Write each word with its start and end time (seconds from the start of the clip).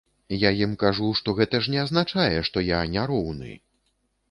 Я 0.43 0.49
ім 0.67 0.71
кажу, 0.83 1.09
што 1.19 1.35
гэта 1.41 1.61
ж 1.67 1.75
не 1.75 1.79
азначае 1.85 2.39
што 2.49 2.65
я 2.71 2.83
не 2.97 3.07
роўны! 3.15 3.51